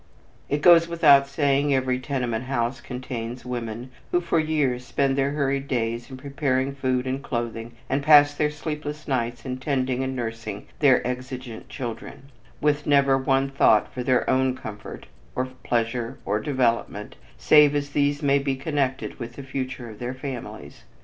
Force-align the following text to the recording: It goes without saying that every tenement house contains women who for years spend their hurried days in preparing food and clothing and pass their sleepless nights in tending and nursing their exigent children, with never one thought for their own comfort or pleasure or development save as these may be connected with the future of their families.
It 0.49 0.63
goes 0.63 0.87
without 0.87 1.27
saying 1.27 1.67
that 1.69 1.75
every 1.75 1.99
tenement 1.99 2.45
house 2.45 2.81
contains 2.81 3.45
women 3.45 3.91
who 4.11 4.19
for 4.19 4.39
years 4.39 4.83
spend 4.83 5.15
their 5.15 5.29
hurried 5.29 5.67
days 5.67 6.09
in 6.09 6.17
preparing 6.17 6.73
food 6.73 7.05
and 7.05 7.21
clothing 7.21 7.73
and 7.87 8.01
pass 8.01 8.33
their 8.33 8.49
sleepless 8.49 9.07
nights 9.07 9.45
in 9.45 9.57
tending 9.59 10.03
and 10.03 10.15
nursing 10.15 10.65
their 10.79 11.05
exigent 11.05 11.69
children, 11.69 12.31
with 12.59 12.87
never 12.87 13.15
one 13.15 13.47
thought 13.51 13.93
for 13.93 14.01
their 14.01 14.27
own 14.27 14.57
comfort 14.57 15.05
or 15.35 15.45
pleasure 15.61 16.17
or 16.25 16.39
development 16.39 17.15
save 17.37 17.75
as 17.75 17.91
these 17.91 18.23
may 18.23 18.39
be 18.39 18.55
connected 18.55 19.19
with 19.19 19.33
the 19.33 19.43
future 19.43 19.87
of 19.87 19.99
their 19.99 20.15
families. 20.15 20.81